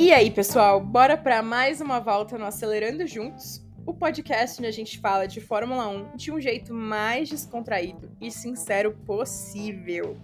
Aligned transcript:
E 0.00 0.12
aí, 0.12 0.30
pessoal, 0.30 0.80
bora 0.80 1.16
para 1.16 1.42
mais 1.42 1.80
uma 1.80 1.98
volta 1.98 2.38
no 2.38 2.44
Acelerando 2.44 3.04
Juntos, 3.04 3.60
o 3.84 3.92
podcast 3.92 4.60
onde 4.60 4.68
a 4.68 4.70
gente 4.72 5.00
fala 5.00 5.26
de 5.26 5.40
Fórmula 5.40 5.88
1 5.88 6.16
de 6.16 6.30
um 6.30 6.40
jeito 6.40 6.72
mais 6.72 7.28
descontraído 7.28 8.16
e 8.20 8.30
sincero 8.30 8.96
possível. 9.04 10.16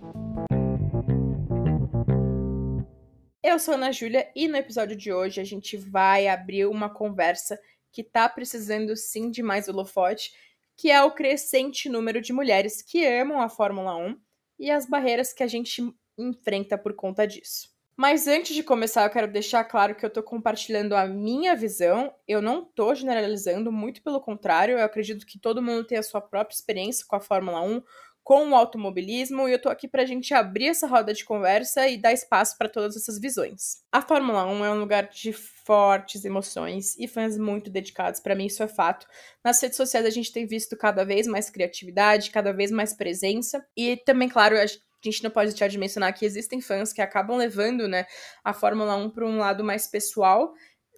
Eu 3.42 3.58
sou 3.58 3.74
Ana 3.74 3.90
Júlia 3.90 4.30
e 4.36 4.46
no 4.46 4.56
episódio 4.56 4.94
de 4.94 5.12
hoje 5.12 5.40
a 5.40 5.44
gente 5.44 5.76
vai 5.76 6.28
abrir 6.28 6.66
uma 6.66 6.88
conversa 6.88 7.58
que 7.90 8.04
tá 8.04 8.28
precisando 8.28 8.96
sim 8.96 9.28
de 9.28 9.42
mais 9.42 9.66
holofote, 9.66 10.30
que 10.76 10.88
é 10.88 11.02
o 11.02 11.10
crescente 11.10 11.88
número 11.88 12.20
de 12.20 12.32
mulheres 12.32 12.80
que 12.80 13.04
amam 13.04 13.40
a 13.40 13.48
Fórmula 13.48 13.96
1 13.96 14.16
e 14.56 14.70
as 14.70 14.86
barreiras 14.86 15.32
que 15.32 15.42
a 15.42 15.48
gente 15.48 15.82
enfrenta 16.16 16.78
por 16.78 16.94
conta 16.94 17.26
disso. 17.26 17.73
Mas 17.96 18.26
antes 18.26 18.56
de 18.56 18.62
começar, 18.64 19.04
eu 19.04 19.10
quero 19.10 19.30
deixar 19.30 19.62
claro 19.64 19.94
que 19.94 20.04
eu 20.04 20.10
tô 20.10 20.20
compartilhando 20.20 20.96
a 20.96 21.06
minha 21.06 21.54
visão. 21.54 22.12
Eu 22.26 22.42
não 22.42 22.64
tô 22.64 22.92
generalizando, 22.92 23.70
muito 23.70 24.02
pelo 24.02 24.20
contrário, 24.20 24.76
eu 24.76 24.84
acredito 24.84 25.24
que 25.24 25.38
todo 25.38 25.62
mundo 25.62 25.84
tem 25.84 25.98
a 25.98 26.02
sua 26.02 26.20
própria 26.20 26.54
experiência 26.54 27.04
com 27.06 27.14
a 27.14 27.20
Fórmula 27.20 27.60
1, 27.62 27.80
com 28.24 28.48
o 28.48 28.54
automobilismo, 28.54 29.46
e 29.46 29.52
eu 29.52 29.60
tô 29.60 29.68
aqui 29.68 29.86
pra 29.86 30.06
gente 30.06 30.32
abrir 30.32 30.68
essa 30.68 30.86
roda 30.86 31.12
de 31.12 31.24
conversa 31.24 31.86
e 31.86 31.98
dar 31.98 32.12
espaço 32.12 32.56
para 32.56 32.70
todas 32.70 32.96
essas 32.96 33.20
visões. 33.20 33.82
A 33.92 34.00
Fórmula 34.00 34.46
1 34.46 34.64
é 34.64 34.70
um 34.70 34.80
lugar 34.80 35.08
de 35.08 35.32
fortes 35.32 36.24
emoções 36.24 36.98
e 36.98 37.06
fãs 37.06 37.36
muito 37.36 37.70
dedicados, 37.70 38.20
para 38.20 38.34
mim 38.34 38.46
isso 38.46 38.62
é 38.62 38.66
fato. 38.66 39.06
Nas 39.44 39.60
redes 39.60 39.76
sociais 39.76 40.06
a 40.06 40.10
gente 40.10 40.32
tem 40.32 40.46
visto 40.46 40.74
cada 40.74 41.04
vez 41.04 41.26
mais 41.26 41.50
criatividade, 41.50 42.30
cada 42.30 42.52
vez 42.52 42.70
mais 42.70 42.94
presença, 42.94 43.64
e 43.76 43.98
também, 43.98 44.28
claro, 44.28 44.58
a 44.58 44.64
gente 44.64 44.82
não 45.22 45.30
pode 45.30 45.50
deixar 45.50 45.68
de 45.68 45.78
mencionar 45.78 46.12
que 46.12 46.24
existem 46.24 46.60
fãs 46.60 46.92
que 46.92 47.02
acabam 47.02 47.36
levando 47.36 47.86
né, 47.88 48.06
a 48.42 48.52
Fórmula 48.52 48.96
1 48.96 49.10
para 49.10 49.26
um 49.26 49.38
lado 49.38 49.64
mais 49.64 49.86
pessoal, 49.86 50.54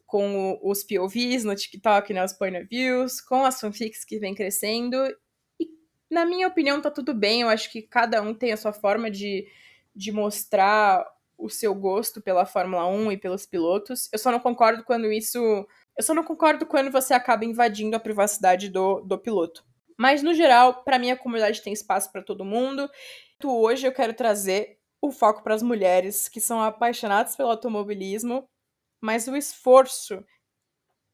com 0.06 0.58
os 0.62 0.84
POVs 0.84 1.44
no 1.44 1.54
TikTok, 1.54 2.12
né, 2.14 2.24
os 2.24 2.32
point 2.32 2.56
of 2.56 2.66
views, 2.66 3.20
com 3.20 3.44
as 3.44 3.60
fanfics 3.60 4.04
que 4.04 4.18
vem 4.18 4.34
crescendo. 4.34 4.96
E, 5.58 5.68
na 6.10 6.24
minha 6.24 6.46
opinião, 6.46 6.80
tá 6.80 6.90
tudo 6.90 7.12
bem. 7.12 7.42
Eu 7.42 7.48
acho 7.48 7.70
que 7.70 7.82
cada 7.82 8.22
um 8.22 8.32
tem 8.32 8.52
a 8.52 8.56
sua 8.56 8.72
forma 8.72 9.10
de, 9.10 9.46
de 9.94 10.12
mostrar 10.12 11.04
o 11.38 11.50
seu 11.50 11.74
gosto 11.74 12.22
pela 12.22 12.46
Fórmula 12.46 12.86
1 12.86 13.12
e 13.12 13.16
pelos 13.16 13.44
pilotos. 13.44 14.08
Eu 14.12 14.18
só 14.18 14.30
não 14.30 14.38
concordo 14.38 14.84
quando 14.84 15.12
isso. 15.12 15.38
Eu 15.96 16.02
só 16.02 16.14
não 16.14 16.24
concordo 16.24 16.66
quando 16.66 16.90
você 16.90 17.12
acaba 17.12 17.44
invadindo 17.44 17.96
a 17.96 18.00
privacidade 18.00 18.68
do, 18.68 19.00
do 19.00 19.18
piloto. 19.18 19.64
Mas, 19.98 20.22
no 20.22 20.34
geral, 20.34 20.84
para 20.84 20.98
mim, 20.98 21.10
a 21.10 21.16
comunidade 21.16 21.62
tem 21.62 21.72
espaço 21.72 22.12
para 22.12 22.22
todo 22.22 22.44
mundo. 22.44 22.88
Hoje 23.44 23.86
eu 23.86 23.92
quero 23.92 24.14
trazer 24.14 24.78
o 25.00 25.10
foco 25.10 25.42
para 25.42 25.54
as 25.54 25.62
mulheres 25.62 26.28
que 26.28 26.40
são 26.40 26.62
apaixonadas 26.62 27.36
pelo 27.36 27.50
automobilismo, 27.50 28.48
mas 29.00 29.28
o 29.28 29.36
esforço 29.36 30.24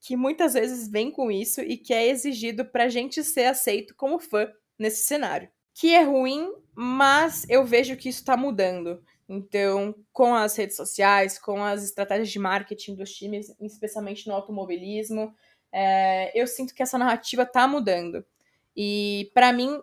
que 0.00 0.16
muitas 0.16 0.54
vezes 0.54 0.88
vem 0.88 1.10
com 1.10 1.30
isso 1.30 1.60
e 1.60 1.76
que 1.76 1.92
é 1.92 2.06
exigido 2.08 2.64
para 2.64 2.84
a 2.84 2.88
gente 2.88 3.22
ser 3.24 3.46
aceito 3.46 3.94
como 3.96 4.18
fã 4.18 4.50
nesse 4.78 5.04
cenário. 5.04 5.48
Que 5.74 5.94
é 5.94 6.02
ruim, 6.02 6.52
mas 6.74 7.48
eu 7.48 7.64
vejo 7.64 7.96
que 7.96 8.08
isso 8.08 8.20
está 8.20 8.36
mudando. 8.36 9.02
Então, 9.28 9.94
com 10.12 10.34
as 10.34 10.56
redes 10.56 10.76
sociais, 10.76 11.38
com 11.38 11.64
as 11.64 11.82
estratégias 11.84 12.30
de 12.30 12.38
marketing 12.38 12.94
dos 12.94 13.12
times, 13.12 13.54
especialmente 13.60 14.28
no 14.28 14.34
automobilismo, 14.34 15.34
é, 15.72 16.38
eu 16.38 16.46
sinto 16.46 16.74
que 16.74 16.82
essa 16.82 16.98
narrativa 16.98 17.42
está 17.42 17.66
mudando. 17.66 18.24
E 18.76 19.30
para 19.34 19.52
mim, 19.52 19.80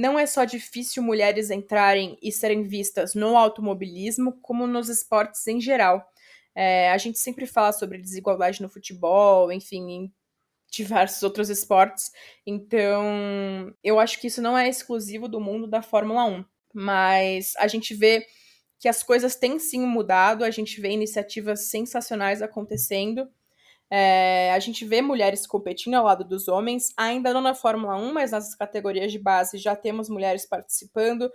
não 0.00 0.18
é 0.18 0.24
só 0.24 0.44
difícil 0.44 1.02
mulheres 1.02 1.50
entrarem 1.50 2.16
e 2.22 2.32
serem 2.32 2.62
vistas 2.62 3.14
no 3.14 3.36
automobilismo, 3.36 4.32
como 4.40 4.66
nos 4.66 4.88
esportes 4.88 5.46
em 5.46 5.60
geral. 5.60 6.02
É, 6.54 6.90
a 6.90 6.96
gente 6.96 7.18
sempre 7.18 7.46
fala 7.46 7.70
sobre 7.70 7.98
desigualdade 7.98 8.62
no 8.62 8.68
futebol, 8.68 9.52
enfim, 9.52 9.90
em 9.90 10.14
diversos 10.70 11.22
outros 11.22 11.50
esportes. 11.50 12.10
Então, 12.46 13.74
eu 13.84 14.00
acho 14.00 14.18
que 14.18 14.28
isso 14.28 14.40
não 14.40 14.56
é 14.56 14.68
exclusivo 14.70 15.28
do 15.28 15.38
mundo 15.38 15.66
da 15.66 15.82
Fórmula 15.82 16.24
1. 16.24 16.44
Mas 16.72 17.54
a 17.56 17.68
gente 17.68 17.94
vê 17.94 18.26
que 18.78 18.88
as 18.88 19.02
coisas 19.02 19.36
têm 19.36 19.58
sim 19.58 19.80
mudado, 19.80 20.44
a 20.44 20.50
gente 20.50 20.80
vê 20.80 20.88
iniciativas 20.90 21.68
sensacionais 21.68 22.40
acontecendo. 22.40 23.28
É, 23.90 24.52
a 24.52 24.58
gente 24.60 24.84
vê 24.84 25.02
mulheres 25.02 25.46
competindo 25.46 25.94
ao 25.94 26.04
lado 26.04 26.24
dos 26.24 26.46
homens, 26.46 26.92
ainda 26.96 27.34
não 27.34 27.40
na 27.40 27.54
Fórmula 27.54 27.96
1, 27.96 28.12
mas 28.12 28.30
nas 28.30 28.54
categorias 28.54 29.10
de 29.10 29.18
base 29.18 29.58
já 29.58 29.74
temos 29.74 30.08
mulheres 30.08 30.46
participando. 30.46 31.30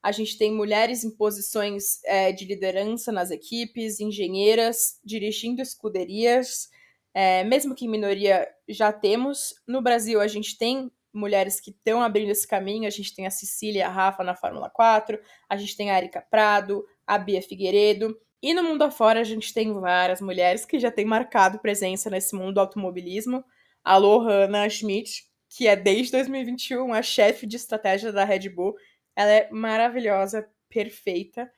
A 0.00 0.12
gente 0.12 0.38
tem 0.38 0.54
mulheres 0.54 1.02
em 1.02 1.10
posições 1.10 2.02
é, 2.04 2.30
de 2.30 2.44
liderança 2.44 3.10
nas 3.10 3.32
equipes, 3.32 3.98
engenheiras, 3.98 5.00
dirigindo 5.04 5.60
escuderias, 5.60 6.68
é, 7.12 7.42
mesmo 7.42 7.74
que 7.74 7.84
em 7.84 7.88
minoria 7.88 8.48
já 8.68 8.92
temos. 8.92 9.54
No 9.66 9.82
Brasil, 9.82 10.20
a 10.20 10.28
gente 10.28 10.56
tem 10.56 10.88
mulheres 11.12 11.60
que 11.60 11.70
estão 11.70 12.00
abrindo 12.00 12.30
esse 12.30 12.46
caminho. 12.46 12.86
A 12.86 12.90
gente 12.90 13.12
tem 13.12 13.26
a 13.26 13.30
Cecília 13.30 13.88
a 13.88 13.90
Rafa 13.90 14.22
na 14.22 14.36
Fórmula 14.36 14.70
4, 14.70 15.18
a 15.48 15.56
gente 15.56 15.76
tem 15.76 15.90
a 15.90 15.98
Erika 15.98 16.20
Prado, 16.20 16.86
a 17.04 17.18
Bia 17.18 17.42
Figueiredo. 17.42 18.16
E 18.42 18.54
no 18.54 18.62
mundo 18.62 18.82
afora, 18.82 19.20
a 19.20 19.24
gente 19.24 19.52
tem 19.52 19.72
várias 19.72 20.20
mulheres 20.20 20.64
que 20.64 20.78
já 20.78 20.90
têm 20.90 21.04
marcado 21.04 21.58
presença 21.58 22.08
nesse 22.08 22.34
mundo 22.36 22.54
do 22.54 22.60
automobilismo. 22.60 23.44
A 23.82 23.96
Lohana 23.96 24.68
Schmidt, 24.68 25.24
que 25.48 25.66
é 25.66 25.74
desde 25.74 26.12
2021 26.12 26.92
a 26.92 27.02
chefe 27.02 27.46
de 27.46 27.56
estratégia 27.56 28.12
da 28.12 28.24
Red 28.24 28.48
Bull. 28.48 28.74
Ela 29.16 29.30
é 29.30 29.50
maravilhosa, 29.50 30.48
perfeita. 30.68 31.50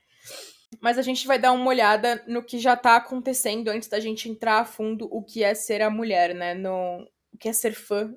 Mas 0.80 0.96
a 0.96 1.02
gente 1.02 1.26
vai 1.26 1.38
dar 1.38 1.52
uma 1.52 1.68
olhada 1.68 2.22
no 2.26 2.42
que 2.42 2.58
já 2.58 2.74
está 2.74 2.96
acontecendo 2.96 3.68
antes 3.68 3.88
da 3.88 4.00
gente 4.00 4.28
entrar 4.28 4.60
a 4.60 4.64
fundo 4.64 5.08
o 5.10 5.22
que 5.22 5.42
é 5.42 5.54
ser 5.54 5.82
a 5.82 5.90
mulher, 5.90 6.34
né? 6.34 6.54
No, 6.54 7.06
o 7.32 7.38
que 7.38 7.48
é 7.48 7.52
ser 7.52 7.74
fã 7.74 8.14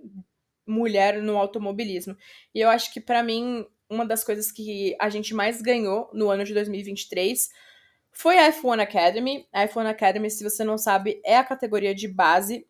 mulher 0.65 1.21
no 1.21 1.37
automobilismo. 1.37 2.15
E 2.53 2.59
eu 2.59 2.69
acho 2.69 2.93
que 2.93 3.01
para 3.01 3.23
mim 3.23 3.65
uma 3.89 4.05
das 4.05 4.23
coisas 4.23 4.51
que 4.51 4.95
a 4.99 5.09
gente 5.09 5.33
mais 5.33 5.61
ganhou 5.61 6.09
no 6.13 6.29
ano 6.29 6.43
de 6.43 6.53
2023 6.53 7.49
foi 8.13 8.37
a 8.37 8.51
F1 8.51 8.81
Academy. 8.81 9.47
A 9.51 9.67
F1 9.67 9.87
Academy, 9.87 10.29
se 10.29 10.43
você 10.43 10.63
não 10.63 10.77
sabe, 10.77 11.21
é 11.25 11.37
a 11.37 11.43
categoria 11.43 11.93
de 11.93 12.07
base 12.07 12.65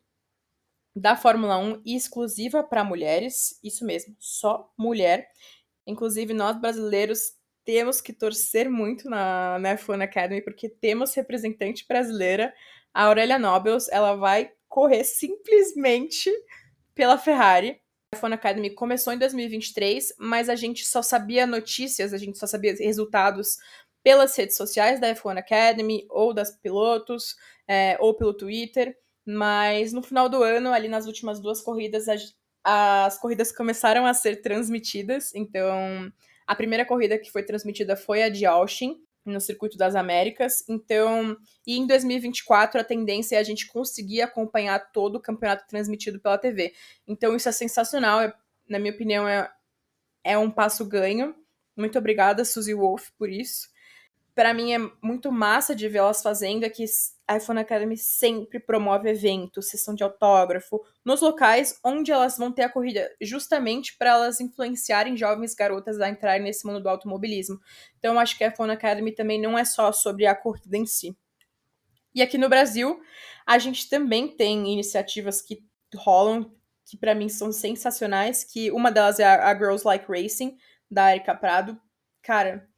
da 0.96 1.16
Fórmula 1.16 1.58
1 1.58 1.82
e 1.84 1.94
exclusiva 1.94 2.62
para 2.62 2.84
mulheres. 2.84 3.58
Isso 3.62 3.84
mesmo, 3.84 4.16
só 4.18 4.72
mulher. 4.76 5.28
Inclusive, 5.86 6.32
nós 6.32 6.58
brasileiros 6.58 7.34
temos 7.64 8.00
que 8.00 8.12
torcer 8.12 8.70
muito 8.70 9.08
na, 9.08 9.58
na 9.58 9.76
F1 9.76 10.02
Academy, 10.02 10.42
porque 10.42 10.68
temos 10.68 11.14
representante 11.14 11.86
brasileira, 11.86 12.54
a 12.92 13.04
Aurélia 13.04 13.38
Nobles. 13.38 13.88
Ela 13.88 14.14
vai 14.14 14.50
correr 14.68 15.04
simplesmente 15.04 16.30
pela 16.94 17.18
Ferrari. 17.18 17.80
A 18.12 18.16
F1 18.16 18.32
Academy 18.32 18.70
começou 18.70 19.12
em 19.12 19.18
2023, 19.18 20.14
mas 20.18 20.48
a 20.48 20.54
gente 20.54 20.86
só 20.86 21.02
sabia 21.02 21.46
notícias, 21.46 22.12
a 22.12 22.18
gente 22.18 22.38
só 22.38 22.46
sabia 22.46 22.74
resultados 22.76 23.56
pelas 24.04 24.36
redes 24.36 24.54
sociais 24.54 25.00
da 25.00 25.12
F1 25.14 25.38
Academy, 25.38 26.06
ou 26.10 26.34
das 26.34 26.54
pilotos, 26.54 27.36
é, 27.66 27.96
ou 27.98 28.14
pelo 28.14 28.34
Twitter. 28.34 28.94
Mas 29.26 29.94
no 29.94 30.02
final 30.02 30.28
do 30.28 30.42
ano, 30.42 30.70
ali 30.70 30.86
nas 30.86 31.06
últimas 31.06 31.40
duas 31.40 31.62
corridas, 31.62 32.06
as, 32.06 32.36
as 32.62 33.18
corridas 33.18 33.50
começaram 33.50 34.04
a 34.06 34.12
ser 34.12 34.42
transmitidas. 34.42 35.34
Então, 35.34 36.12
a 36.46 36.54
primeira 36.54 36.84
corrida 36.84 37.18
que 37.18 37.32
foi 37.32 37.42
transmitida 37.42 37.96
foi 37.96 38.22
a 38.22 38.28
de 38.28 38.44
Austin, 38.44 39.02
no 39.24 39.40
Circuito 39.40 39.78
das 39.78 39.94
Américas. 39.94 40.62
Então, 40.68 41.34
e 41.66 41.78
em 41.78 41.86
2024 41.86 42.78
a 42.78 42.84
tendência 42.84 43.36
é 43.36 43.38
a 43.38 43.42
gente 43.42 43.66
conseguir 43.66 44.20
acompanhar 44.20 44.92
todo 44.92 45.16
o 45.16 45.20
campeonato 45.20 45.66
transmitido 45.66 46.20
pela 46.20 46.36
TV. 46.36 46.74
Então, 47.08 47.34
isso 47.34 47.48
é 47.48 47.52
sensacional. 47.52 48.20
É, 48.20 48.34
na 48.68 48.78
minha 48.78 48.92
opinião, 48.92 49.26
é, 49.26 49.50
é 50.22 50.36
um 50.36 50.50
passo 50.50 50.84
ganho. 50.84 51.34
Muito 51.74 51.98
obrigada, 51.98 52.44
Suzy 52.44 52.74
Wolf, 52.74 53.08
por 53.16 53.30
isso 53.30 53.72
para 54.34 54.52
mim 54.52 54.72
é 54.72 54.78
muito 55.00 55.30
massa 55.30 55.74
de 55.74 55.88
ver 55.88 55.98
elas 55.98 56.22
fazendo 56.22 56.64
é 56.64 56.68
que 56.68 56.84
a 57.26 57.36
iPhone 57.36 57.60
Academy 57.60 57.96
sempre 57.96 58.58
promove 58.58 59.08
eventos, 59.08 59.70
sessão 59.70 59.94
de 59.94 60.02
autógrafo, 60.02 60.84
nos 61.04 61.20
locais 61.20 61.78
onde 61.84 62.10
elas 62.10 62.36
vão 62.36 62.50
ter 62.50 62.62
a 62.62 62.68
corrida, 62.68 63.10
justamente 63.20 63.96
para 63.96 64.10
elas 64.10 64.40
influenciarem 64.40 65.16
jovens 65.16 65.54
garotas 65.54 66.00
a 66.00 66.08
entrarem 66.08 66.42
nesse 66.42 66.66
mundo 66.66 66.80
do 66.80 66.88
automobilismo. 66.88 67.60
Então 67.98 68.18
acho 68.18 68.36
que 68.36 68.44
a 68.44 68.48
iPhone 68.48 68.72
Academy 68.72 69.12
também 69.12 69.40
não 69.40 69.56
é 69.56 69.64
só 69.64 69.92
sobre 69.92 70.26
a 70.26 70.34
corrida 70.34 70.76
em 70.76 70.84
si. 70.84 71.16
E 72.14 72.20
aqui 72.20 72.36
no 72.36 72.48
Brasil, 72.48 73.00
a 73.46 73.58
gente 73.58 73.88
também 73.88 74.28
tem 74.28 74.72
iniciativas 74.72 75.40
que 75.40 75.64
rolam, 75.94 76.52
que 76.84 76.96
para 76.96 77.14
mim 77.14 77.28
são 77.28 77.50
sensacionais, 77.52 78.44
que 78.44 78.70
uma 78.70 78.90
delas 78.90 79.18
é 79.18 79.24
a 79.24 79.54
Girls 79.54 79.86
Like 79.86 80.06
Racing, 80.08 80.56
da 80.90 81.14
Erika 81.14 81.34
Prado. 81.34 81.80
Cara, 82.22 82.68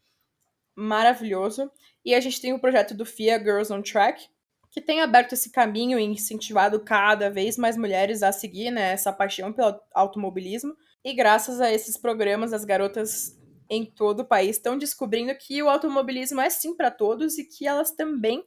maravilhoso. 0.77 1.71
E 2.05 2.15
a 2.15 2.21
gente 2.21 2.41
tem 2.41 2.53
o 2.53 2.61
projeto 2.61 2.95
do 2.95 3.07
FIA 3.07 3.39
Girls 3.39 3.73
on 3.73 3.83
Track, 3.83 4.29
que 4.71 4.81
tem 4.81 5.01
aberto 5.01 5.33
esse 5.33 5.51
caminho 5.51 5.99
e 5.99 6.05
incentivado 6.05 6.79
cada 6.81 7.31
vez 7.31 7.57
mais 7.57 7.77
mulheres 7.77 8.23
a 8.23 8.31
seguir 8.31 8.71
né, 8.71 8.93
essa 8.93 9.13
paixão 9.13 9.53
pelo 9.53 9.81
automobilismo. 9.95 10.77
E 11.03 11.15
graças 11.15 11.61
a 11.61 11.73
esses 11.73 11.97
programas, 11.97 12.53
as 12.53 12.65
garotas 12.65 13.37
em 13.71 13.85
todo 13.85 14.21
o 14.21 14.25
país 14.25 14.57
estão 14.57 14.77
descobrindo 14.77 15.35
que 15.35 15.63
o 15.63 15.69
automobilismo 15.69 16.41
é 16.41 16.51
sim 16.51 16.77
para 16.77 16.91
todos 16.91 17.39
e 17.39 17.45
que 17.45 17.67
elas 17.67 17.91
também 17.91 18.45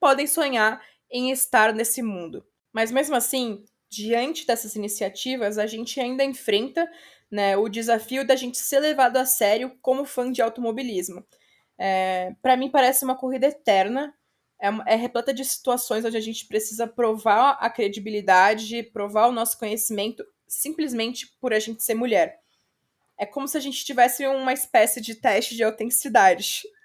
podem 0.00 0.26
sonhar 0.26 0.82
em 1.10 1.30
estar 1.30 1.72
nesse 1.72 2.02
mundo. 2.02 2.44
Mas 2.72 2.90
mesmo 2.90 3.16
assim, 3.16 3.64
diante 3.90 4.46
dessas 4.46 4.76
iniciativas, 4.76 5.58
a 5.58 5.66
gente 5.66 6.00
ainda 6.00 6.24
enfrenta 6.24 6.88
né, 7.30 7.56
o 7.56 7.68
desafio 7.68 8.26
da 8.26 8.36
gente 8.36 8.58
ser 8.58 8.80
levado 8.80 9.16
a 9.16 9.24
sério 9.24 9.76
como 9.80 10.04
fã 10.04 10.30
de 10.30 10.42
automobilismo. 10.42 11.24
É, 11.78 12.34
para 12.42 12.56
mim 12.56 12.70
parece 12.70 13.04
uma 13.04 13.16
corrida 13.16 13.46
eterna, 13.46 14.12
é, 14.60 14.68
é 14.92 14.96
repleta 14.96 15.32
de 15.32 15.44
situações 15.44 16.04
onde 16.04 16.16
a 16.16 16.20
gente 16.20 16.46
precisa 16.46 16.86
provar 16.86 17.56
a 17.60 17.70
credibilidade, 17.70 18.82
provar 18.82 19.28
o 19.28 19.32
nosso 19.32 19.58
conhecimento 19.58 20.24
simplesmente 20.46 21.28
por 21.40 21.52
a 21.52 21.58
gente 21.58 21.82
ser 21.82 21.94
mulher. 21.94 22.40
É 23.16 23.26
como 23.26 23.46
se 23.46 23.56
a 23.56 23.60
gente 23.60 23.84
tivesse 23.84 24.26
uma 24.26 24.52
espécie 24.52 25.00
de 25.00 25.14
teste 25.14 25.56
de 25.56 25.64
autenticidade. 25.64 26.62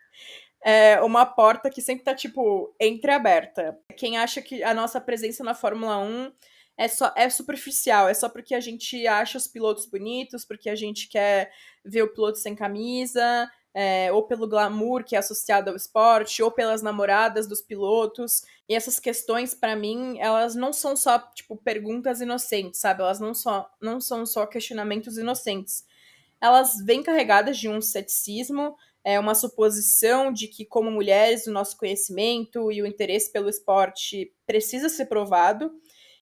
É 0.65 1.01
uma 1.01 1.25
porta 1.25 1.69
que 1.69 1.81
sempre 1.81 2.05
tá, 2.05 2.15
tipo, 2.15 2.73
entreaberta. 2.79 3.77
Quem 3.97 4.17
acha 4.17 4.41
que 4.41 4.63
a 4.63 4.73
nossa 4.73 5.01
presença 5.01 5.43
na 5.43 5.53
Fórmula 5.53 5.99
1 5.99 6.31
é 6.77 6.87
só 6.87 7.13
é 7.17 7.29
superficial, 7.29 8.07
é 8.07 8.13
só 8.13 8.29
porque 8.29 8.55
a 8.55 8.61
gente 8.61 9.05
acha 9.05 9.37
os 9.37 9.45
pilotos 9.45 9.85
bonitos, 9.85 10.45
porque 10.45 10.69
a 10.69 10.75
gente 10.75 11.09
quer 11.09 11.51
ver 11.83 12.03
o 12.03 12.13
piloto 12.13 12.37
sem 12.37 12.55
camisa, 12.55 13.51
é, 13.73 14.11
ou 14.11 14.23
pelo 14.23 14.47
glamour 14.47 15.03
que 15.03 15.15
é 15.15 15.19
associado 15.19 15.69
ao 15.69 15.75
esporte, 15.75 16.43
ou 16.43 16.51
pelas 16.51 16.81
namoradas 16.81 17.47
dos 17.47 17.61
pilotos. 17.61 18.43
E 18.69 18.75
essas 18.75 18.99
questões, 18.99 19.53
para 19.53 19.75
mim, 19.75 20.19
elas 20.19 20.55
não 20.55 20.71
são 20.71 20.95
só, 20.95 21.17
tipo, 21.19 21.57
perguntas 21.57 22.21
inocentes, 22.21 22.79
sabe? 22.79 23.01
Elas 23.01 23.19
não, 23.19 23.33
só, 23.33 23.69
não 23.81 23.99
são 23.99 24.25
só 24.25 24.45
questionamentos 24.45 25.17
inocentes. 25.17 25.85
Elas 26.39 26.77
vêm 26.85 27.01
carregadas 27.01 27.57
de 27.57 27.69
um 27.69 27.81
ceticismo, 27.81 28.75
é 29.03 29.19
uma 29.19 29.35
suposição 29.35 30.31
de 30.31 30.47
que, 30.47 30.65
como 30.65 30.89
mulheres, 30.89 31.47
o 31.47 31.51
nosso 31.51 31.77
conhecimento 31.77 32.71
e 32.71 32.81
o 32.81 32.85
interesse 32.85 33.31
pelo 33.31 33.49
esporte 33.49 34.33
precisa 34.45 34.87
ser 34.87 35.07
provado. 35.07 35.71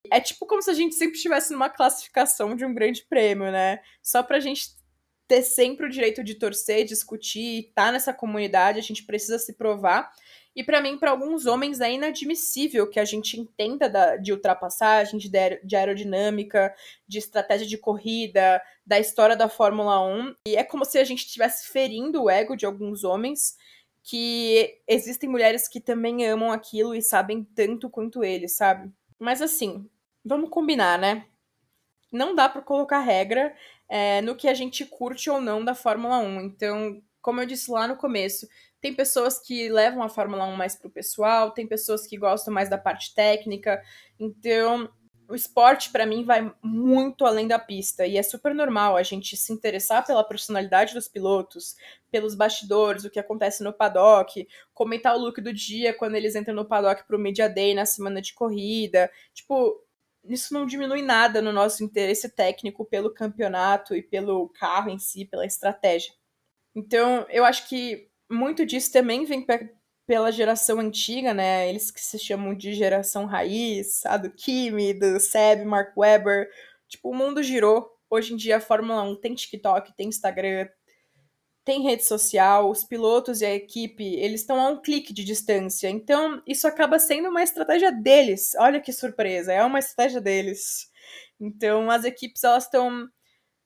É 0.09 0.19
tipo 0.19 0.47
como 0.47 0.62
se 0.63 0.71
a 0.71 0.74
gente 0.74 0.95
sempre 0.95 1.15
estivesse 1.15 1.51
numa 1.54 1.69
classificação 1.69 2.56
de 2.56 2.65
um 2.65 2.74
grande 2.74 3.04
prêmio, 3.04 3.51
né? 3.51 3.81
Só 4.01 4.24
pra 4.24 4.39
gente 4.39 4.69
ter 5.31 5.44
sempre 5.44 5.86
o 5.86 5.89
direito 5.89 6.22
de 6.25 6.36
torcer, 6.36 6.83
discutir, 6.83 7.69
estar 7.69 7.86
tá 7.86 7.92
nessa 7.94 8.13
comunidade, 8.13 8.80
a 8.80 8.83
gente 8.83 9.06
precisa 9.06 9.39
se 9.39 9.54
provar. 9.54 10.12
E 10.54 10.62
para 10.62 10.81
mim, 10.81 10.98
para 10.98 11.10
alguns 11.10 11.45
homens, 11.45 11.80
é 11.80 11.89
inadmissível 11.89 12.89
que 12.89 13.00
a 13.00 13.06
gente 13.06 13.39
entenda 13.39 13.89
da, 13.89 14.18
de 14.18 14.33
ultrapassagem, 14.33 15.18
de, 15.18 15.30
de 15.63 15.75
aerodinâmica, 15.78 16.75
de 17.07 17.18
estratégia 17.18 17.66
de 17.66 17.78
corrida, 17.78 18.62
da 18.86 19.00
história 19.00 19.33
da 19.33 19.48
Fórmula 19.48 20.06
1. 20.06 20.36
E 20.50 20.57
é 20.57 20.66
como 20.66 20.83
se 20.83 20.98
a 20.98 21.04
gente 21.06 21.25
estivesse 21.25 21.69
ferindo 21.69 22.24
o 22.24 22.30
ego 22.30 22.57
de 22.57 22.66
alguns 22.66 23.06
homens, 23.06 23.56
que 24.04 24.81
existem 24.86 25.30
mulheres 25.30 25.66
que 25.66 25.80
também 25.80 26.28
amam 26.28 26.51
aquilo 26.51 26.94
e 26.94 27.01
sabem 27.01 27.42
tanto 27.56 27.89
quanto 27.89 28.22
eles, 28.22 28.57
sabe? 28.57 28.92
Mas 29.18 29.42
assim, 29.42 29.89
vamos 30.25 30.50
combinar, 30.50 31.00
né? 31.00 31.25
Não 32.12 32.36
dá 32.36 32.50
para 32.50 32.62
colocar 32.62 33.00
regra 33.00 33.56
é, 33.92 34.22
no 34.22 34.38
que 34.38 34.48
a 34.48 34.54
gente 34.54 34.86
curte 34.86 35.30
ou 35.30 35.42
não 35.42 35.66
da 35.66 35.76
Fórmula 35.76 36.18
1. 36.18 36.40
Então, 36.44 37.04
como 37.22 37.42
eu 37.42 37.46
disse 37.46 37.70
lá 37.70 37.86
no 37.86 37.98
começo, 37.98 38.48
tem 38.80 38.94
pessoas 38.94 39.38
que 39.38 39.68
levam 39.68 40.02
a 40.02 40.08
Fórmula 40.08 40.46
1 40.46 40.56
mais 40.56 40.78
pro 40.78 40.90
pessoal, 40.90 41.52
tem 41.52 41.68
pessoas 41.68 42.08
que 42.08 42.18
gostam 42.18 42.54
mais 42.54 42.70
da 42.70 42.78
parte 42.78 43.14
técnica. 43.14 43.84
Então, 44.18 44.90
o 45.28 45.36
esporte 45.36 45.92
para 45.92 46.06
mim 46.06 46.24
vai 46.24 46.54
muito 46.64 47.26
além 47.26 47.50
da 47.50 47.60
pista 47.60 48.08
e 48.08 48.18
é 48.18 48.24
super 48.24 48.56
normal 48.56 48.96
a 48.96 49.04
gente 49.04 49.36
se 49.36 49.52
interessar 49.52 50.06
pela 50.06 50.24
personalidade 50.24 50.94
dos 50.94 51.10
pilotos, 51.10 51.76
pelos 52.10 52.34
bastidores, 52.34 53.04
o 53.04 53.10
que 53.10 53.20
acontece 53.20 53.62
no 53.62 53.74
paddock, 53.74 54.48
comentar 54.74 55.18
o 55.18 55.20
look 55.20 55.42
do 55.42 55.52
dia 55.52 55.94
quando 55.94 56.16
eles 56.16 56.34
entram 56.34 56.56
no 56.56 56.66
paddock 56.66 57.06
pro 57.06 57.20
media 57.20 57.50
day 57.50 57.74
na 57.74 57.86
semana 57.86 58.22
de 58.22 58.34
corrida. 58.34 59.12
Tipo, 59.34 59.84
isso 60.23 60.53
não 60.53 60.65
diminui 60.65 61.01
nada 61.01 61.41
no 61.41 61.51
nosso 61.51 61.83
interesse 61.83 62.29
técnico 62.29 62.85
pelo 62.85 63.13
campeonato 63.13 63.95
e 63.95 64.01
pelo 64.01 64.50
carro 64.50 64.89
em 64.89 65.00
si, 65.00 65.25
pela 65.25 65.45
estratégia. 65.45 66.13
Então, 66.75 67.25
eu 67.29 67.44
acho 67.44 67.68
que 67.68 68.09
muito 68.29 68.65
disso 68.65 68.91
também 68.91 69.25
vem 69.25 69.45
pela 70.06 70.31
geração 70.31 70.79
antiga, 70.79 71.33
né? 71.33 71.69
Eles 71.69 71.91
que 71.91 72.01
se 72.01 72.18
chamam 72.18 72.56
de 72.56 72.73
geração 72.73 73.25
raiz, 73.25 74.06
a 74.06 74.18
do 74.18 74.31
Kimi, 74.31 74.94
do 74.94 75.19
Seb, 75.19 75.65
Mark 75.65 75.95
Webber. 75.97 76.50
Tipo, 76.88 77.09
o 77.09 77.15
mundo 77.15 77.44
girou. 77.44 77.89
Hoje 78.09 78.33
em 78.33 78.38
dia 78.38 78.57
a 78.57 78.62
Fórmula 78.62 79.03
1 79.03 79.15
tem 79.21 79.33
TikTok, 79.33 79.95
tem 79.95 80.09
Instagram, 80.09 80.68
tem 81.63 81.84
rede 81.84 82.04
social, 82.06 82.69
os 82.69 82.84
pilotos 82.84 83.42
e 83.42 83.46
a 83.46 83.54
equipe, 83.54 84.04
eles 84.16 84.42
estão 84.42 84.60
a 84.60 84.69
um 84.69 84.81
clique 84.81 85.13
de 85.13 85.24
distância. 85.24 85.90
Então, 85.90 86.42
isso 86.48 86.68
acaba 86.68 86.98
sendo 87.00 87.30
uma 87.30 87.44
estratégia 87.44 87.92
deles. 87.92 88.54
Olha 88.58 88.81
que 88.81 88.92
surpresa, 88.92 89.54
é 89.54 89.63
uma 89.63 89.80
estratégia 89.80 90.22
deles. 90.22 90.90
Então, 91.40 91.90
as 91.92 92.04
equipes 92.06 92.44
elas 92.44 92.66
estão 92.66 93.08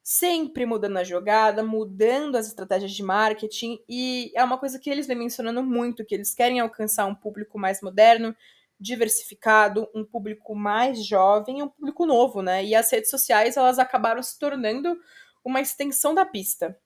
sempre 0.04 0.66
mudando 0.68 0.98
a 0.98 1.04
jogada, 1.04 1.64
mudando 1.64 2.36
as 2.36 2.48
estratégias 2.48 2.92
de 2.92 3.02
marketing 3.02 3.80
e 3.90 4.32
é 4.36 4.44
uma 4.44 4.58
coisa 4.60 4.80
que 4.80 4.90
eles 4.90 5.08
vêm 5.08 5.18
mencionando 5.18 5.64
muito, 5.64 6.06
que 6.06 6.14
eles 6.14 6.34
querem 6.36 6.60
alcançar 6.60 7.08
um 7.08 7.16
público 7.16 7.58
mais 7.58 7.82
moderno, 7.82 8.36
diversificado, 8.80 9.90
um 9.96 10.06
público 10.06 10.54
mais 10.56 11.04
jovem, 11.04 11.64
um 11.64 11.70
público 11.70 12.06
novo, 12.06 12.42
né? 12.44 12.64
E 12.64 12.76
as 12.76 12.92
redes 12.92 13.10
sociais 13.10 13.58
elas 13.58 13.80
acabaram 13.80 14.22
se 14.22 14.38
tornando 14.38 14.96
uma 15.44 15.62
extensão 15.62 16.14
da 16.14 16.26
pista. 16.26 16.78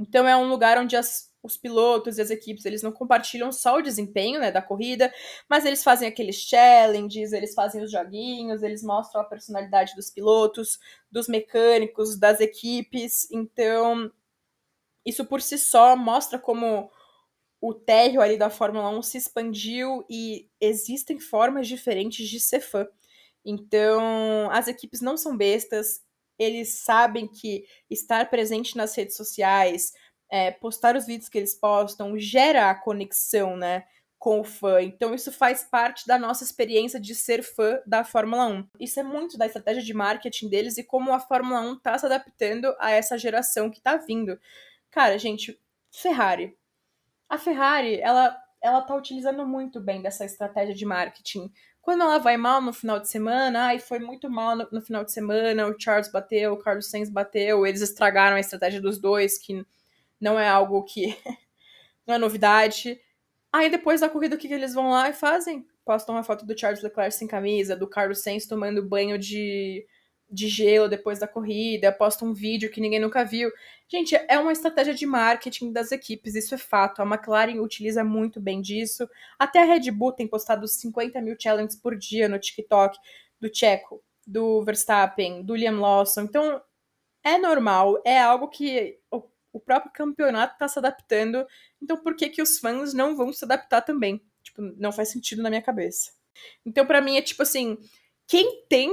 Então 0.00 0.26
é 0.26 0.34
um 0.34 0.48
lugar 0.48 0.78
onde 0.78 0.96
as, 0.96 1.30
os 1.42 1.58
pilotos 1.58 2.16
e 2.16 2.22
as 2.22 2.30
equipes 2.30 2.64
eles 2.64 2.82
não 2.82 2.90
compartilham 2.90 3.52
só 3.52 3.76
o 3.76 3.82
desempenho 3.82 4.40
né, 4.40 4.50
da 4.50 4.62
corrida, 4.62 5.12
mas 5.48 5.66
eles 5.66 5.84
fazem 5.84 6.08
aqueles 6.08 6.36
challenges, 6.36 7.32
eles 7.32 7.52
fazem 7.54 7.82
os 7.84 7.92
joguinhos, 7.92 8.62
eles 8.62 8.82
mostram 8.82 9.20
a 9.20 9.24
personalidade 9.24 9.94
dos 9.94 10.08
pilotos, 10.08 10.78
dos 11.10 11.28
mecânicos, 11.28 12.18
das 12.18 12.40
equipes. 12.40 13.30
Então 13.30 14.10
isso 15.04 15.24
por 15.26 15.42
si 15.42 15.58
só 15.58 15.94
mostra 15.94 16.38
como 16.38 16.90
o 17.60 17.74
térreo 17.74 18.22
ali 18.22 18.38
da 18.38 18.48
Fórmula 18.48 18.88
1 18.88 19.02
se 19.02 19.18
expandiu 19.18 20.02
e 20.08 20.48
existem 20.58 21.20
formas 21.20 21.68
diferentes 21.68 22.26
de 22.26 22.40
ser 22.40 22.60
fã. 22.60 22.88
Então, 23.44 24.50
as 24.50 24.66
equipes 24.66 25.00
não 25.02 25.16
são 25.16 25.36
bestas, 25.36 26.02
eles 26.40 26.82
sabem 26.82 27.28
que 27.28 27.66
estar 27.90 28.30
presente 28.30 28.74
nas 28.74 28.96
redes 28.96 29.14
sociais, 29.14 29.92
é, 30.30 30.50
postar 30.50 30.96
os 30.96 31.04
vídeos 31.06 31.28
que 31.28 31.36
eles 31.36 31.54
postam, 31.54 32.18
gera 32.18 32.70
a 32.70 32.74
conexão, 32.74 33.58
né? 33.58 33.84
Com 34.18 34.40
o 34.40 34.44
fã. 34.44 34.80
Então, 34.80 35.14
isso 35.14 35.30
faz 35.30 35.64
parte 35.64 36.06
da 36.06 36.18
nossa 36.18 36.42
experiência 36.42 36.98
de 36.98 37.14
ser 37.14 37.42
fã 37.42 37.80
da 37.86 38.04
Fórmula 38.04 38.46
1. 38.46 38.68
Isso 38.80 38.98
é 38.98 39.02
muito 39.02 39.36
da 39.36 39.46
estratégia 39.46 39.82
de 39.82 39.92
marketing 39.92 40.48
deles 40.48 40.78
e 40.78 40.84
como 40.84 41.12
a 41.12 41.20
Fórmula 41.20 41.60
1 41.60 41.78
tá 41.80 41.98
se 41.98 42.06
adaptando 42.06 42.74
a 42.78 42.90
essa 42.90 43.18
geração 43.18 43.70
que 43.70 43.80
tá 43.80 43.96
vindo. 43.96 44.38
Cara, 44.90 45.18
gente, 45.18 45.60
Ferrari. 45.92 46.56
A 47.28 47.36
Ferrari, 47.36 48.00
ela, 48.00 48.36
ela 48.62 48.80
tá 48.80 48.94
utilizando 48.94 49.46
muito 49.46 49.78
bem 49.78 50.00
dessa 50.00 50.24
estratégia 50.24 50.74
de 50.74 50.86
marketing. 50.86 51.52
Quando 51.82 52.02
ela 52.02 52.18
vai 52.18 52.36
mal 52.36 52.60
no 52.60 52.72
final 52.72 53.00
de 53.00 53.08
semana, 53.08 53.66
ai, 53.66 53.78
foi 53.78 53.98
muito 53.98 54.28
mal 54.28 54.54
no, 54.54 54.68
no, 54.70 54.82
final 54.82 55.02
de 55.04 55.12
semana, 55.12 55.66
o 55.66 55.74
Charles 55.78 56.10
bateu, 56.10 56.52
o 56.52 56.58
Carlos 56.58 56.90
Sainz 56.90 57.08
bateu, 57.08 57.66
eles 57.66 57.80
estragaram 57.80 58.36
a 58.36 58.40
estratégia 58.40 58.80
dos 58.80 58.98
dois, 58.98 59.38
que 59.38 59.64
não 60.20 60.38
é 60.38 60.48
algo 60.48 60.84
que 60.84 61.16
não 62.06 62.14
é 62.14 62.18
novidade. 62.18 63.00
Aí 63.52 63.70
depois 63.70 64.00
da 64.00 64.10
corrida, 64.10 64.36
o 64.36 64.38
que, 64.38 64.48
que 64.48 64.54
eles 64.54 64.74
vão 64.74 64.90
lá 64.90 65.08
e 65.08 65.12
fazem? 65.14 65.66
Postam 65.84 66.14
uma 66.14 66.22
foto 66.22 66.44
do 66.44 66.58
Charles 66.58 66.82
Leclerc 66.82 67.14
sem 67.14 67.26
camisa, 67.26 67.74
do 67.74 67.88
Carlos 67.88 68.22
Sainz 68.22 68.46
tomando 68.46 68.86
banho 68.86 69.18
de 69.18 69.86
de 70.30 70.48
gelo 70.48 70.88
depois 70.88 71.18
da 71.18 71.26
corrida, 71.26 71.90
posta 71.90 72.24
um 72.24 72.32
vídeo 72.32 72.70
que 72.70 72.80
ninguém 72.80 73.00
nunca 73.00 73.24
viu. 73.24 73.50
Gente, 73.88 74.14
é 74.14 74.38
uma 74.38 74.52
estratégia 74.52 74.94
de 74.94 75.04
marketing 75.04 75.72
das 75.72 75.90
equipes, 75.90 76.34
isso 76.34 76.54
é 76.54 76.58
fato. 76.58 77.02
A 77.02 77.04
McLaren 77.04 77.60
utiliza 77.60 78.04
muito 78.04 78.40
bem 78.40 78.60
disso. 78.60 79.08
Até 79.38 79.60
a 79.60 79.64
Red 79.64 79.90
Bull 79.90 80.12
tem 80.12 80.28
postado 80.28 80.68
50 80.68 81.20
mil 81.20 81.36
challenges 81.38 81.76
por 81.76 81.96
dia 81.96 82.28
no 82.28 82.38
TikTok 82.38 82.96
do 83.40 83.50
Checo, 83.52 84.02
do 84.26 84.62
Verstappen, 84.62 85.42
do 85.42 85.56
Liam 85.56 85.80
Lawson. 85.80 86.22
Então, 86.22 86.62
é 87.24 87.36
normal, 87.36 88.00
é 88.04 88.18
algo 88.20 88.48
que 88.48 88.98
o, 89.10 89.58
próprio 89.58 89.92
campeonato 89.92 90.54
está 90.54 90.68
se 90.68 90.78
adaptando. 90.78 91.44
Então, 91.82 91.96
por 91.96 92.14
que, 92.14 92.28
que 92.28 92.40
os 92.40 92.58
fãs 92.58 92.94
não 92.94 93.16
vão 93.16 93.32
se 93.32 93.44
adaptar 93.44 93.82
também? 93.82 94.22
Tipo, 94.42 94.62
não 94.76 94.92
faz 94.92 95.08
sentido 95.08 95.42
na 95.42 95.50
minha 95.50 95.62
cabeça. 95.62 96.12
Então, 96.64 96.86
para 96.86 97.00
mim, 97.00 97.16
é 97.16 97.22
tipo 97.22 97.42
assim: 97.42 97.76
quem 98.26 98.64
tem 98.68 98.90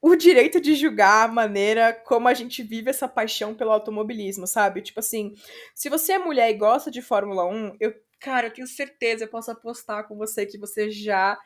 o 0.00 0.14
direito 0.14 0.60
de 0.60 0.74
julgar 0.74 1.28
a 1.28 1.32
maneira 1.32 1.92
como 1.92 2.28
a 2.28 2.34
gente 2.34 2.62
vive 2.62 2.90
essa 2.90 3.08
paixão 3.08 3.54
pelo 3.54 3.72
automobilismo, 3.72 4.46
sabe? 4.46 4.82
Tipo 4.82 5.00
assim, 5.00 5.34
se 5.74 5.88
você 5.88 6.12
é 6.12 6.18
mulher 6.18 6.50
e 6.50 6.54
gosta 6.54 6.90
de 6.90 7.02
Fórmula 7.02 7.44
1, 7.46 7.76
eu, 7.80 7.94
cara, 8.20 8.46
eu 8.46 8.52
tenho 8.52 8.66
certeza, 8.66 9.24
eu 9.24 9.28
posso 9.28 9.50
apostar 9.50 10.06
com 10.06 10.16
você 10.16 10.46
que 10.46 10.58
você 10.58 10.90
já 10.90 11.38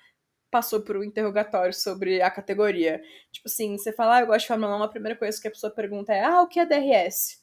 passou 0.50 0.82
por 0.82 0.98
um 0.98 1.02
interrogatório 1.02 1.72
sobre 1.72 2.20
a 2.20 2.30
categoria. 2.30 3.00
Tipo 3.32 3.48
assim, 3.48 3.78
você 3.78 3.90
fala, 3.90 4.16
ah, 4.16 4.20
eu 4.20 4.26
gosto 4.26 4.42
de 4.42 4.48
Fórmula 4.48 4.76
1, 4.76 4.82
a 4.82 4.88
primeira 4.88 5.18
coisa 5.18 5.40
que 5.40 5.48
a 5.48 5.50
pessoa 5.50 5.72
pergunta 5.72 6.12
é, 6.12 6.22
ah, 6.22 6.42
o 6.42 6.46
que 6.46 6.60
é 6.60 6.66
DRS? 6.66 7.42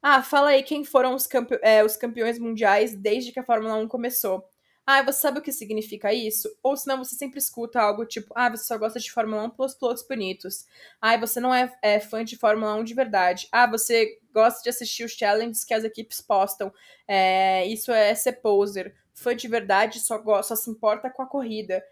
Ah, 0.00 0.22
fala 0.22 0.50
aí 0.50 0.62
quem 0.62 0.84
foram 0.84 1.14
os, 1.14 1.26
campe 1.26 1.58
é, 1.62 1.84
os 1.84 1.96
campeões 1.96 2.38
mundiais 2.38 2.94
desde 2.94 3.32
que 3.32 3.40
a 3.40 3.44
Fórmula 3.44 3.74
1 3.74 3.88
começou. 3.88 4.47
Ah, 4.90 5.02
você 5.02 5.20
sabe 5.20 5.38
o 5.38 5.42
que 5.42 5.52
significa 5.52 6.14
isso? 6.14 6.48
Ou 6.62 6.74
senão 6.74 6.96
você 7.04 7.14
sempre 7.14 7.38
escuta 7.38 7.78
algo 7.78 8.06
tipo, 8.06 8.32
ah, 8.34 8.48
você 8.48 8.64
só 8.64 8.78
gosta 8.78 8.98
de 8.98 9.12
Fórmula 9.12 9.42
1 9.44 9.50
pelos 9.50 9.74
pilotos 9.74 10.02
bonitos. 10.02 10.66
Ah, 10.98 11.14
você 11.18 11.38
não 11.40 11.54
é, 11.54 11.70
é 11.82 12.00
fã 12.00 12.24
de 12.24 12.38
Fórmula 12.38 12.74
1 12.76 12.84
de 12.84 12.94
verdade. 12.94 13.48
Ah, 13.52 13.66
você 13.66 14.18
gosta 14.32 14.62
de 14.62 14.70
assistir 14.70 15.04
os 15.04 15.12
challenges 15.12 15.62
que 15.62 15.74
as 15.74 15.84
equipes 15.84 16.22
postam. 16.22 16.72
É, 17.06 17.66
isso 17.66 17.92
é 17.92 18.14
ser 18.14 18.40
poser. 18.40 18.96
Fã 19.12 19.36
de 19.36 19.46
verdade 19.46 20.00
só, 20.00 20.22
só 20.42 20.56
se 20.56 20.70
importa 20.70 21.10
com 21.10 21.20
a 21.20 21.26
corrida. 21.26 21.84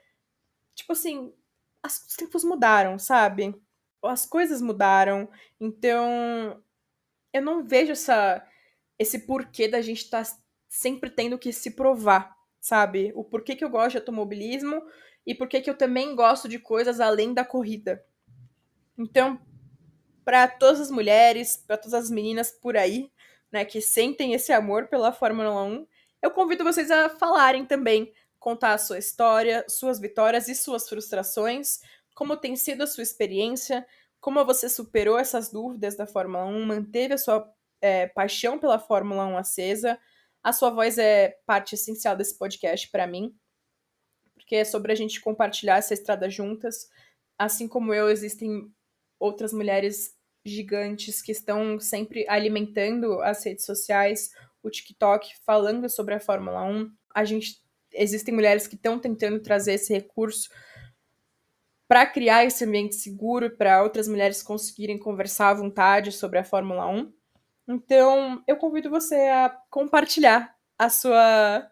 Tipo 0.75 0.95
assim, 0.95 1.35
as, 1.83 2.03
os 2.09 2.17
tempos 2.17 2.45
mudaram, 2.45 2.99
sabe? 2.99 3.55
As 4.03 4.25
coisas 4.25 4.63
mudaram. 4.63 5.29
Então, 5.61 6.63
eu 7.31 7.43
não 7.43 7.63
vejo 7.63 7.93
essa, 7.93 8.43
esse 8.99 9.19
porquê 9.27 9.69
da 9.69 9.83
gente 9.83 10.05
estar 10.05 10.25
tá 10.25 10.39
sempre 10.69 11.11
tendo 11.11 11.39
que 11.39 11.53
se 11.53 11.73
provar, 11.73 12.36
sabe? 12.67 13.13
O 13.15 13.23
porquê 13.23 13.55
que 13.55 13.65
eu 13.65 13.71
gosto 13.71 13.93
de 13.93 13.99
automobilismo 13.99 14.83
e 15.25 15.33
porquê 15.37 15.61
que 15.61 15.71
eu 15.71 15.79
também 15.79 16.17
gosto 16.17 16.49
de 16.49 16.59
coisas 16.59 16.99
além 16.99 17.33
da 17.33 17.45
corrida. 17.45 18.05
Então, 18.99 19.41
para 20.25 20.49
todas 20.49 20.81
as 20.81 20.91
mulheres, 20.91 21.57
para 21.57 21.77
todas 21.77 21.95
as 21.95 22.11
meninas 22.11 22.51
por 22.51 22.77
aí, 22.77 23.09
né, 23.53 23.65
que 23.65 23.81
sentem 23.81 24.33
esse 24.33 24.53
amor 24.53 24.89
pela 24.89 25.13
Fórmula 25.13 25.63
1, 25.63 25.87
eu 26.21 26.33
convido 26.33 26.65
vocês 26.65 26.91
a 26.91 27.09
falarem 27.09 27.65
também, 27.65 28.13
contar 28.37 28.73
a 28.73 28.79
sua 28.79 28.99
história, 28.99 29.65
suas 29.69 30.01
vitórias 30.01 30.49
e 30.49 30.55
suas 30.55 30.89
frustrações, 30.89 31.79
como 32.17 32.37
tem 32.37 32.57
sido 32.57 32.83
a 32.83 32.87
sua 32.89 33.05
experiência, 33.05 33.87
como 34.21 34.45
você 34.45 34.69
superou 34.69 35.17
essas 35.21 35.53
dúvidas 35.53 35.97
da 35.97 36.05
Fórmula 36.05 36.45
1, 36.47 36.67
manteve 36.67 37.15
a 37.15 37.19
sua 37.19 37.49
é, 37.81 38.09
paixão 38.09 38.59
pela 38.59 38.81
Fórmula 38.81 39.25
1 39.25 39.39
acesa. 39.39 39.97
A 40.47 40.53
sua 40.53 40.71
voz 40.71 40.97
é 40.97 41.41
parte 41.45 41.75
essencial 41.75 42.17
desse 42.17 42.39
podcast 42.39 42.89
para 42.93 43.05
mim, 43.05 43.35
porque 44.33 44.55
é 44.55 44.65
sobre 44.65 44.93
a 44.93 44.95
gente 44.95 45.21
compartilhar 45.21 45.79
essa 45.79 45.93
estrada 45.93 46.31
juntas. 46.31 46.89
Assim 47.37 47.67
como 47.67 47.93
eu, 47.93 48.09
existem 48.09 48.73
outras 49.19 49.53
mulheres 49.53 50.15
gigantes 50.45 51.21
que 51.21 51.33
estão 51.33 51.81
sempre 51.81 52.25
alimentando 52.29 53.21
as 53.23 53.45
redes 53.45 53.65
sociais, 53.65 54.31
o 54.63 54.71
TikTok, 54.71 55.35
falando 55.45 55.91
sobre 55.91 56.15
a 56.15 56.21
Fórmula 56.21 56.63
1. 56.63 56.93
A 57.13 57.25
gente 57.25 57.61
existem 57.93 58.33
mulheres 58.33 58.69
que 58.69 58.77
estão 58.77 59.01
tentando 59.01 59.41
trazer 59.41 59.73
esse 59.73 59.93
recurso 59.93 60.49
para 61.89 62.07
criar 62.07 62.45
esse 62.45 62.65
ambiente 62.65 62.95
seguro 62.95 63.51
para 63.57 63.83
outras 63.83 64.07
mulheres 64.07 64.45
conseguirem 64.45 64.97
conversar 64.97 65.49
à 65.49 65.55
vontade 65.55 66.13
sobre 66.13 66.39
a 66.39 66.45
Fórmula 66.45 66.87
1. 66.87 67.13
Então, 67.69 68.43
eu 68.47 68.57
convido 68.57 68.89
você 68.89 69.15
a 69.15 69.51
compartilhar 69.71 70.55
a 70.79 70.89
sua, 70.89 71.69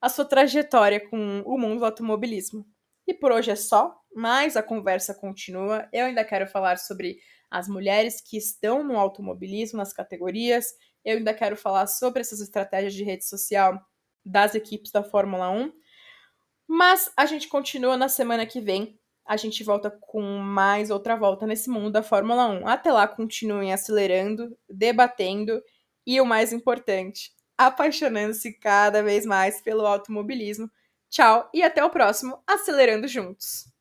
a 0.00 0.08
sua 0.08 0.24
trajetória 0.24 1.00
com 1.08 1.42
o 1.46 1.58
mundo 1.58 1.78
do 1.78 1.84
automobilismo. 1.84 2.66
E 3.06 3.14
por 3.14 3.32
hoje 3.32 3.50
é 3.50 3.56
só, 3.56 3.96
mas 4.14 4.56
a 4.56 4.62
conversa 4.62 5.14
continua. 5.14 5.88
Eu 5.92 6.06
ainda 6.06 6.24
quero 6.24 6.46
falar 6.46 6.76
sobre 6.78 7.18
as 7.50 7.68
mulheres 7.68 8.20
que 8.20 8.36
estão 8.36 8.84
no 8.84 8.98
automobilismo, 8.98 9.78
nas 9.78 9.92
categorias. 9.92 10.66
Eu 11.04 11.18
ainda 11.18 11.32
quero 11.32 11.56
falar 11.56 11.86
sobre 11.86 12.20
essas 12.20 12.40
estratégias 12.40 12.92
de 12.92 13.04
rede 13.04 13.24
social 13.24 13.80
das 14.24 14.54
equipes 14.54 14.90
da 14.90 15.02
Fórmula 15.02 15.50
1. 15.50 15.72
Mas 16.66 17.10
a 17.16 17.24
gente 17.24 17.48
continua 17.48 17.96
na 17.96 18.08
semana 18.08 18.44
que 18.44 18.60
vem 18.60 19.00
a 19.28 19.36
gente 19.36 19.62
volta 19.62 19.90
com 19.90 20.22
mais 20.38 20.90
outra 20.90 21.14
volta 21.14 21.46
nesse 21.46 21.68
mundo 21.68 21.90
da 21.90 22.02
Fórmula 22.02 22.48
1. 22.48 22.66
Até 22.66 22.90
lá, 22.90 23.06
continuem 23.06 23.72
acelerando, 23.72 24.56
debatendo 24.68 25.62
e 26.06 26.18
o 26.20 26.24
mais 26.24 26.52
importante, 26.52 27.30
apaixonando-se 27.56 28.54
cada 28.54 29.02
vez 29.02 29.26
mais 29.26 29.60
pelo 29.60 29.86
automobilismo. 29.86 30.70
Tchau 31.10 31.48
e 31.52 31.62
até 31.62 31.84
o 31.84 31.90
próximo 31.90 32.42
Acelerando 32.46 33.06
Juntos! 33.06 33.77